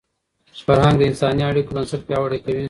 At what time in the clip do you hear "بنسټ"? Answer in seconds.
1.75-2.01